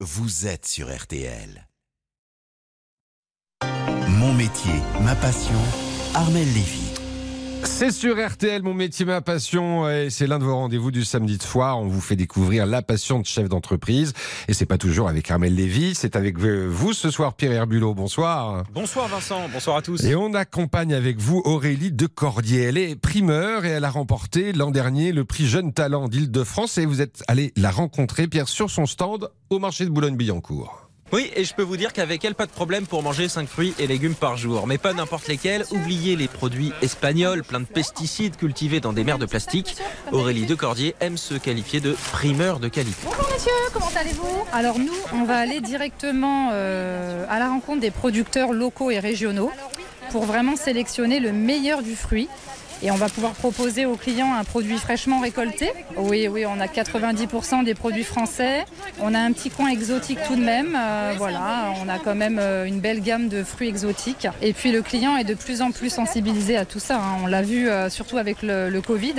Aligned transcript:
vous 0.00 0.46
êtes 0.46 0.66
sur 0.66 0.94
RTL. 0.94 1.66
Mon 4.08 4.34
métier, 4.34 4.74
ma 5.00 5.14
passion, 5.14 5.58
Armel 6.14 6.44
Lévy. 6.52 7.05
C'est 7.66 7.90
sur 7.90 8.16
RTL, 8.16 8.62
mon 8.62 8.72
métier, 8.72 9.04
ma 9.04 9.20
passion, 9.20 9.90
et 9.90 10.08
c'est 10.08 10.26
l'un 10.26 10.38
de 10.38 10.44
vos 10.44 10.54
rendez-vous 10.54 10.90
du 10.90 11.04
samedi 11.04 11.36
de 11.36 11.42
foire. 11.42 11.78
On 11.78 11.88
vous 11.88 12.00
fait 12.00 12.16
découvrir 12.16 12.64
la 12.64 12.80
passion 12.80 13.20
de 13.20 13.26
chef 13.26 13.48
d'entreprise, 13.48 14.14
et 14.48 14.54
c'est 14.54 14.64
pas 14.64 14.78
toujours 14.78 15.08
avec 15.08 15.30
Armel 15.30 15.54
Lévy, 15.54 15.94
c'est 15.94 16.16
avec 16.16 16.38
vous 16.38 16.92
ce 16.94 17.10
soir, 17.10 17.34
Pierre 17.34 17.52
Herbulot. 17.52 17.92
Bonsoir. 17.92 18.64
Bonsoir 18.72 19.08
Vincent, 19.08 19.42
bonsoir 19.52 19.76
à 19.76 19.82
tous. 19.82 20.04
Et 20.04 20.14
on 20.14 20.32
accompagne 20.32 20.94
avec 20.94 21.18
vous 21.18 21.42
Aurélie 21.44 21.92
de 21.92 22.06
Cordier. 22.06 22.62
Elle 22.62 22.78
est 22.78 22.96
primeur 22.96 23.66
et 23.66 23.70
elle 23.70 23.84
a 23.84 23.90
remporté 23.90 24.52
l'an 24.52 24.70
dernier 24.70 25.12
le 25.12 25.24
prix 25.24 25.46
Jeune 25.46 25.74
Talent 25.74 26.08
d'Île-de-France, 26.08 26.78
et 26.78 26.86
vous 26.86 27.02
êtes 27.02 27.24
allé 27.28 27.52
la 27.56 27.70
rencontrer, 27.70 28.26
Pierre, 28.26 28.48
sur 28.48 28.70
son 28.70 28.86
stand 28.86 29.28
au 29.50 29.58
marché 29.58 29.84
de 29.84 29.90
Boulogne-Billancourt. 29.90 30.85
Oui, 31.12 31.30
et 31.36 31.44
je 31.44 31.54
peux 31.54 31.62
vous 31.62 31.76
dire 31.76 31.92
qu'avec 31.92 32.24
elle, 32.24 32.34
pas 32.34 32.46
de 32.46 32.50
problème 32.50 32.84
pour 32.84 33.02
manger 33.02 33.28
5 33.28 33.48
fruits 33.48 33.74
et 33.78 33.86
légumes 33.86 34.16
par 34.16 34.36
jour. 34.36 34.66
Mais 34.66 34.76
pas 34.76 34.92
n'importe 34.92 35.28
lesquels. 35.28 35.64
Oubliez 35.70 36.16
les 36.16 36.26
produits 36.26 36.72
espagnols, 36.82 37.44
plein 37.44 37.60
de 37.60 37.64
pesticides 37.64 38.36
cultivés 38.36 38.80
dans 38.80 38.92
des 38.92 39.04
mers 39.04 39.18
de 39.18 39.26
plastique. 39.26 39.76
Aurélie 40.10 40.46
Decordier 40.46 40.96
aime 41.00 41.16
se 41.16 41.34
qualifier 41.34 41.80
de 41.80 41.96
primeur 42.12 42.58
de 42.58 42.66
qualité. 42.66 42.98
Bonjour 43.04 43.30
monsieur, 43.32 43.52
comment 43.72 43.90
allez-vous? 43.94 44.44
Alors 44.52 44.80
nous, 44.80 44.96
on 45.12 45.24
va 45.24 45.36
aller 45.36 45.60
directement 45.60 46.50
euh, 46.52 47.24
à 47.28 47.38
la 47.38 47.48
rencontre 47.48 47.80
des 47.80 47.92
producteurs 47.92 48.52
locaux 48.52 48.90
et 48.90 48.98
régionaux 48.98 49.52
pour 50.10 50.24
vraiment 50.24 50.56
sélectionner 50.56 51.20
le 51.20 51.32
meilleur 51.32 51.82
du 51.82 51.94
fruit 51.94 52.28
et 52.82 52.90
on 52.90 52.96
va 52.96 53.08
pouvoir 53.08 53.32
proposer 53.32 53.86
aux 53.86 53.96
clients 53.96 54.34
un 54.34 54.44
produit 54.44 54.76
fraîchement 54.78 55.20
récolté. 55.20 55.70
Oui, 55.96 56.28
oui, 56.28 56.44
on 56.46 56.60
a 56.60 56.66
90% 56.66 57.64
des 57.64 57.74
produits 57.74 58.04
français. 58.04 58.64
On 59.00 59.14
a 59.14 59.18
un 59.18 59.32
petit 59.32 59.50
coin 59.50 59.68
exotique 59.68 60.18
tout 60.26 60.36
de 60.36 60.44
même. 60.44 60.76
Euh, 60.78 61.14
voilà, 61.16 61.72
on 61.82 61.88
a 61.88 61.98
quand 61.98 62.14
même 62.14 62.38
euh, 62.38 62.64
une 62.66 62.80
belle 62.80 63.00
gamme 63.00 63.28
de 63.28 63.42
fruits 63.44 63.68
exotiques. 63.68 64.28
Et 64.42 64.52
puis 64.52 64.72
le 64.72 64.82
client 64.82 65.16
est 65.16 65.24
de 65.24 65.34
plus 65.34 65.62
en 65.62 65.70
plus 65.70 65.90
sensibilisé 65.90 66.56
à 66.56 66.64
tout 66.66 66.78
ça. 66.78 66.98
hein. 66.98 67.18
On 67.22 67.26
l'a 67.26 67.42
vu 67.42 67.68
euh, 67.68 67.88
surtout 67.88 68.18
avec 68.18 68.42
le, 68.42 68.80
Covid. 68.86 69.14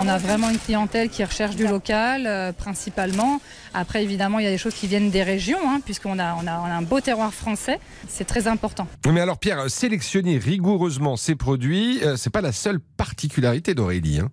On 0.00 0.08
a 0.08 0.18
vraiment 0.18 0.50
une 0.50 0.58
clientèle 0.58 1.08
qui 1.08 1.24
recherche 1.24 1.54
du 1.54 1.66
local 1.66 2.52
principalement. 2.58 3.40
Après, 3.72 4.02
évidemment, 4.02 4.40
il 4.40 4.44
y 4.44 4.48
a 4.48 4.50
des 4.50 4.58
choses 4.58 4.74
qui 4.74 4.88
viennent 4.88 5.10
des 5.10 5.22
régions, 5.22 5.58
hein, 5.64 5.80
puisqu'on 5.84 6.18
a, 6.18 6.34
on 6.42 6.46
a, 6.46 6.50
a 6.52 6.76
un 6.76 6.82
beau 6.82 7.00
terroir 7.00 7.32
français. 7.32 7.78
C'est 8.08 8.24
très 8.24 8.48
important. 8.48 8.88
Mais 9.10 9.20
alors, 9.20 9.38
Pierre, 9.38 9.70
sélectionner 9.70 10.38
rigoureusement 10.38 11.16
ces 11.16 11.36
produits, 11.36 12.00
c'est 12.16 12.30
pas 12.30 12.40
la 12.40 12.52
seule 12.52 12.80
particularité 12.96 13.74
d'Aurélie. 13.74 14.20
hein. 14.20 14.30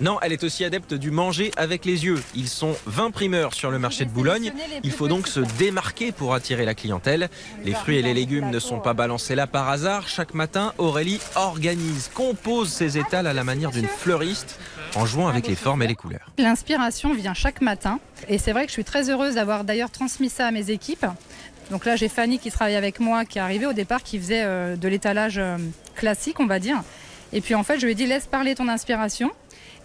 Non, 0.00 0.18
elle 0.20 0.32
est 0.34 0.44
aussi 0.44 0.62
adepte 0.62 0.92
du 0.92 1.10
manger 1.10 1.52
avec 1.56 1.86
les 1.86 2.04
yeux. 2.04 2.22
Ils 2.34 2.48
sont 2.48 2.76
20 2.84 3.12
primeurs 3.12 3.54
sur 3.54 3.70
le 3.70 3.78
marché 3.78 4.04
de 4.04 4.10
Boulogne. 4.10 4.52
Il 4.82 4.90
faut 4.90 5.08
donc 5.08 5.26
se 5.26 5.40
démarquer 5.40 6.12
pour 6.12 6.34
attirer 6.34 6.66
la 6.66 6.74
clientèle. 6.74 7.30
Les 7.64 7.72
fruits 7.72 7.96
et 7.96 8.02
les 8.02 8.12
légumes 8.12 8.50
ne 8.50 8.58
sont 8.58 8.78
pas 8.78 8.92
balancés 8.92 9.34
là 9.34 9.46
par 9.46 9.70
hasard. 9.70 10.06
Chaque 10.06 10.34
matin, 10.34 10.74
Aurélie 10.76 11.20
organise, 11.34 12.10
compose 12.12 12.68
ses 12.70 12.98
étals 12.98 13.26
à 13.26 13.32
la 13.32 13.42
manière 13.42 13.70
d'une 13.70 13.86
fleuriste 13.86 14.58
en 14.96 15.06
jouant 15.06 15.28
avec 15.28 15.46
les 15.48 15.54
formes 15.56 15.82
et 15.82 15.86
les 15.86 15.94
couleurs. 15.94 16.30
L'inspiration 16.36 17.14
vient 17.14 17.32
chaque 17.32 17.62
matin. 17.62 17.98
Et 18.28 18.36
c'est 18.36 18.52
vrai 18.52 18.64
que 18.64 18.68
je 18.68 18.74
suis 18.74 18.84
très 18.84 19.08
heureuse 19.08 19.36
d'avoir 19.36 19.64
d'ailleurs 19.64 19.90
transmis 19.90 20.28
ça 20.28 20.46
à 20.46 20.50
mes 20.50 20.70
équipes. 20.70 21.06
Donc 21.70 21.86
là, 21.86 21.96
j'ai 21.96 22.08
Fanny 22.08 22.38
qui 22.38 22.50
travaille 22.50 22.76
avec 22.76 23.00
moi, 23.00 23.24
qui 23.24 23.38
est 23.38 23.40
arrivée 23.40 23.66
au 23.66 23.72
départ, 23.72 24.02
qui 24.02 24.18
faisait 24.18 24.42
euh, 24.44 24.76
de 24.76 24.88
l'étalage 24.88 25.38
euh, 25.38 25.56
classique, 25.94 26.38
on 26.38 26.46
va 26.46 26.58
dire. 26.58 26.82
Et 27.32 27.40
puis 27.40 27.54
en 27.54 27.62
fait, 27.62 27.78
je 27.78 27.86
lui 27.86 27.92
ai 27.92 27.94
dit, 27.94 28.06
laisse 28.06 28.26
parler 28.26 28.54
ton 28.54 28.68
inspiration. 28.68 29.30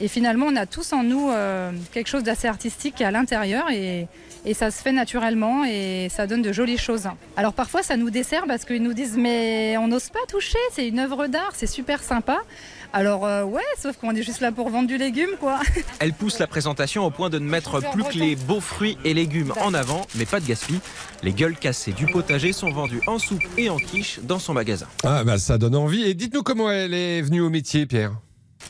Et 0.00 0.08
finalement, 0.08 0.46
on 0.46 0.56
a 0.56 0.66
tous 0.66 0.92
en 0.92 1.02
nous 1.02 1.28
euh, 1.30 1.70
quelque 1.92 2.08
chose 2.08 2.22
d'assez 2.22 2.48
artistique 2.48 3.02
à 3.02 3.10
l'intérieur 3.10 3.70
et, 3.70 4.08
et 4.46 4.54
ça 4.54 4.70
se 4.70 4.80
fait 4.82 4.92
naturellement 4.92 5.64
et 5.66 6.08
ça 6.10 6.26
donne 6.26 6.40
de 6.40 6.52
jolies 6.52 6.78
choses. 6.78 7.08
Alors 7.36 7.52
parfois, 7.52 7.82
ça 7.82 7.96
nous 7.98 8.08
dessert 8.08 8.44
parce 8.46 8.64
qu'ils 8.64 8.82
nous 8.82 8.94
disent, 8.94 9.16
mais 9.18 9.76
on 9.76 9.88
n'ose 9.88 10.08
pas 10.08 10.20
toucher, 10.28 10.58
c'est 10.72 10.88
une 10.88 10.98
œuvre 10.98 11.26
d'art, 11.26 11.52
c'est 11.54 11.66
super 11.66 12.02
sympa. 12.02 12.38
Alors 12.92 13.26
euh, 13.26 13.44
ouais, 13.44 13.62
sauf 13.78 13.96
qu'on 13.98 14.14
est 14.14 14.22
juste 14.22 14.40
là 14.40 14.52
pour 14.52 14.70
vendre 14.70 14.88
du 14.88 14.96
légume, 14.96 15.36
quoi. 15.38 15.60
Elle 16.00 16.14
pousse 16.14 16.38
la 16.38 16.46
présentation 16.46 17.04
au 17.04 17.10
point 17.10 17.28
de 17.28 17.38
ne 17.38 17.48
mettre 17.48 17.80
plus 17.92 18.04
que 18.04 18.18
les 18.18 18.36
beaux 18.36 18.60
fruits 18.60 18.96
et 19.04 19.12
légumes 19.12 19.52
en 19.60 19.74
avant, 19.74 20.06
mais 20.16 20.24
pas 20.24 20.40
de 20.40 20.46
gaspille. 20.46 20.80
Les 21.22 21.32
gueules 21.32 21.56
cassées 21.56 21.92
du 21.92 22.06
potager 22.06 22.52
sont 22.52 22.70
vendues 22.70 23.02
en 23.06 23.18
soupe 23.18 23.44
et 23.58 23.68
en 23.68 23.76
quiche 23.76 24.20
dans 24.22 24.38
son 24.38 24.54
magasin. 24.54 24.86
Ah, 25.04 25.24
bah 25.24 25.38
ça 25.38 25.58
donne 25.58 25.76
envie. 25.76 26.04
Et 26.04 26.14
dites-nous 26.14 26.42
comment 26.42 26.70
elle 26.70 26.94
est 26.94 27.20
venue 27.20 27.42
au 27.42 27.50
métier, 27.50 27.84
Pierre. 27.86 28.12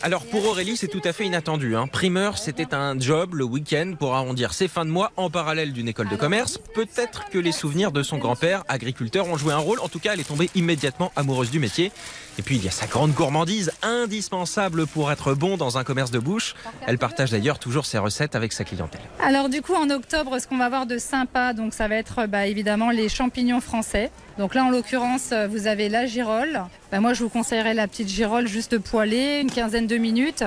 Alors 0.03 0.25
pour 0.25 0.47
Aurélie, 0.47 0.79
c'est 0.79 0.89
tout 0.89 1.03
à 1.05 1.13
fait 1.13 1.27
inattendu. 1.27 1.77
Hein. 1.77 1.87
Primeur, 1.87 2.39
c'était 2.39 2.75
un 2.75 2.99
job 2.99 3.35
le 3.35 3.45
week-end 3.45 3.93
pour 3.99 4.15
arrondir 4.15 4.55
ses 4.55 4.67
fins 4.67 4.87
de 4.87 4.91
mois 4.91 5.13
en 5.19 5.29
parallèle 5.29 5.75
d'une 5.75 5.89
école 5.89 6.09
de 6.09 6.17
commerce. 6.17 6.57
Peut-être 6.57 7.29
que 7.29 7.39
les 7.39 7.53
souvenirs 7.53 7.93
de 7.93 8.03
son 8.03 8.17
grand-père, 8.17 8.65
agriculteur, 8.69 9.29
ont 9.29 9.37
joué 9.37 9.53
un 9.53 9.59
rôle. 9.59 9.79
En 9.81 9.89
tout 9.89 9.99
cas, 9.99 10.15
elle 10.15 10.21
est 10.21 10.29
tombée 10.29 10.49
immédiatement 10.55 11.13
amoureuse 11.17 11.51
du 11.51 11.59
métier. 11.59 11.93
Et 12.39 12.43
puis 12.43 12.57
il 12.57 12.65
y 12.65 12.69
a 12.69 12.71
sa 12.71 12.87
grande 12.87 13.13
gourmandise, 13.13 13.73
indispensable 13.83 14.87
pour 14.87 15.13
être 15.13 15.35
bon 15.35 15.59
dans 15.59 15.77
un 15.77 15.85
commerce 15.85 16.11
de 16.11 16.19
bouche. 16.19 16.55
Elle 16.87 16.97
partage 16.97 17.31
d'ailleurs 17.31 17.59
toujours 17.59 17.85
ses 17.85 17.99
recettes 17.99 18.35
avec 18.35 18.55
sa 18.55 18.65
clientèle. 18.65 19.03
Alors 19.23 19.51
du 19.51 19.61
coup 19.61 19.75
en 19.75 19.91
octobre 19.91 20.39
ce 20.39 20.47
qu'on 20.47 20.57
va 20.57 20.65
avoir 20.65 20.87
de 20.87 20.97
sympa 20.97 21.53
donc 21.53 21.75
ça 21.75 21.89
va 21.89 21.97
être 21.97 22.27
bah, 22.27 22.47
évidemment 22.47 22.91
les 22.91 23.11
champignons 23.11 23.61
français. 23.61 24.11
Donc 24.39 24.55
là 24.55 24.65
en 24.65 24.71
l'occurrence 24.71 25.35
vous 25.51 25.67
avez 25.67 25.91
la 25.91 26.07
girole. 26.07 26.63
Bah, 26.91 26.99
moi 26.99 27.13
je 27.15 27.23
vous 27.23 27.29
conseillerais 27.29 27.75
la 27.75 27.87
petite 27.87 28.09
girole 28.09 28.49
juste 28.49 28.79
poêlée, 28.79 29.41
une 29.41 29.51
quinzaine 29.51 29.87
de 29.87 29.97
minutes 29.97 30.45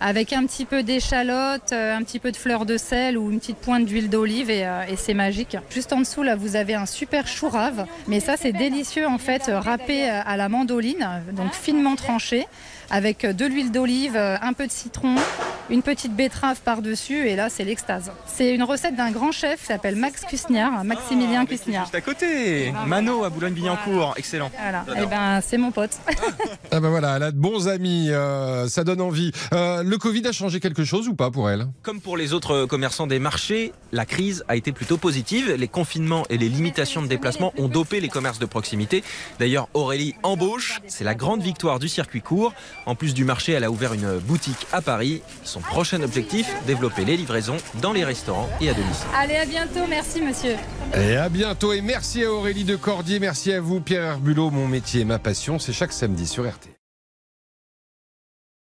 avec 0.00 0.32
un 0.32 0.46
petit 0.46 0.64
peu 0.64 0.82
d'échalote, 0.82 1.72
euh, 1.72 1.94
un 1.94 2.02
petit 2.02 2.18
peu 2.18 2.32
de 2.32 2.36
fleur 2.36 2.64
de 2.64 2.76
sel 2.78 3.18
ou 3.18 3.30
une 3.30 3.38
petite 3.38 3.58
pointe 3.58 3.84
d'huile 3.84 4.08
d'olive 4.08 4.48
et, 4.48 4.64
euh, 4.64 4.82
et 4.88 4.96
c'est 4.96 5.14
magique. 5.14 5.58
Juste 5.68 5.92
en 5.92 5.98
dessous 5.98 6.22
là 6.22 6.36
vous 6.36 6.56
avez 6.56 6.74
un 6.74 6.86
super 6.86 7.26
chou 7.26 7.48
rave, 7.48 7.86
mais 8.08 8.20
ça 8.20 8.36
c'est 8.36 8.52
délicieux 8.52 9.06
en 9.06 9.18
fait 9.18 9.48
euh, 9.48 9.60
râpé 9.60 10.08
à 10.08 10.36
la 10.36 10.48
mandoline, 10.48 11.06
donc 11.32 11.52
finement 11.52 11.96
tranché 11.96 12.46
avec 12.88 13.26
de 13.26 13.46
l'huile 13.46 13.70
d'olive, 13.70 14.16
un 14.16 14.52
peu 14.52 14.66
de 14.66 14.72
citron, 14.72 15.14
une 15.70 15.82
petite 15.82 16.14
betterave 16.14 16.58
par-dessus 16.64 17.28
et 17.28 17.36
là 17.36 17.48
c'est 17.48 17.64
l'extase. 17.64 18.10
C'est 18.26 18.54
une 18.54 18.62
recette 18.62 18.96
d'un 18.96 19.10
grand 19.10 19.32
chef 19.32 19.60
qui 19.60 19.66
s'appelle 19.66 19.96
Max 19.96 20.24
Cusniard, 20.24 20.84
Maximilien 20.84 21.46
Cusniard. 21.46 21.84
Juste 21.84 21.94
à 21.94 22.00
côté, 22.00 22.72
Mano 22.86 23.24
à 23.24 23.30
Boulogne-Billancourt, 23.30 24.14
excellent. 24.16 24.50
Voilà, 24.60 24.84
et 25.02 25.06
ben 25.06 25.40
c'est 25.40 25.58
mon 25.58 25.70
pote. 25.70 25.96
Ah, 26.72 26.78
bah 26.78 26.88
voilà, 26.88 27.16
elle 27.16 27.22
a 27.24 27.32
de 27.32 27.36
bons 27.36 27.66
amis. 27.66 28.10
euh, 28.10 28.68
ça 28.68 28.84
donne 28.84 29.00
envie. 29.00 29.32
Euh, 29.52 29.82
le 29.82 29.98
Covid 29.98 30.24
a 30.28 30.32
changé 30.32 30.60
quelque 30.60 30.84
chose 30.84 31.08
ou 31.08 31.14
pas 31.14 31.28
pour 31.30 31.50
elle? 31.50 31.66
Comme 31.82 32.00
pour 32.00 32.16
les 32.16 32.32
autres 32.32 32.64
commerçants 32.66 33.08
des 33.08 33.18
marchés, 33.18 33.72
la 33.90 34.04
crise 34.06 34.44
a 34.46 34.54
été 34.54 34.70
plutôt 34.70 34.96
positive. 34.96 35.52
Les 35.58 35.66
confinements 35.66 36.24
et 36.30 36.38
les 36.38 36.48
limitations 36.48 37.02
de 37.02 37.08
déplacement 37.08 37.52
ont 37.58 37.66
dopé 37.66 37.98
les 37.98 38.08
commerces 38.08 38.38
de 38.38 38.46
proximité. 38.46 39.02
D'ailleurs, 39.40 39.68
Aurélie 39.74 40.14
embauche, 40.22 40.80
c'est 40.86 41.02
la 41.02 41.16
grande 41.16 41.42
victoire 41.42 41.80
du 41.80 41.88
circuit 41.88 42.20
court. 42.22 42.52
En 42.86 42.94
plus 42.94 43.14
du 43.14 43.24
marché, 43.24 43.50
elle 43.52 43.64
a 43.64 43.70
ouvert 43.72 43.92
une 43.92 44.18
boutique 44.18 44.66
à 44.72 44.80
Paris. 44.80 45.22
Son 45.42 45.59
prochain 45.60 46.02
objectif, 46.02 46.48
développer 46.66 47.04
les 47.04 47.16
livraisons 47.16 47.56
dans 47.80 47.92
les 47.92 48.04
restaurants 48.04 48.48
et 48.60 48.68
à 48.70 48.74
domicile. 48.74 49.06
Allez 49.14 49.36
à 49.36 49.46
bientôt, 49.46 49.86
merci 49.88 50.20
monsieur. 50.20 50.56
Et 50.94 51.16
à 51.16 51.28
bientôt. 51.28 51.72
Et 51.72 51.80
merci 51.80 52.24
à 52.24 52.32
Aurélie 52.32 52.64
de 52.64 52.76
Cordier. 52.76 53.20
Merci 53.20 53.52
à 53.52 53.60
vous, 53.60 53.80
Pierre 53.80 54.04
Herbulot. 54.04 54.50
Mon 54.50 54.66
métier, 54.66 55.04
ma 55.04 55.18
passion, 55.18 55.58
c'est 55.58 55.72
chaque 55.72 55.92
samedi 55.92 56.26
sur 56.26 56.48
RT. 56.48 56.79